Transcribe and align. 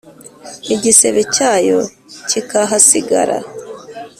Igisebe 0.75 1.21
cyayo 1.35 1.79
kikahasigara. 2.29 3.37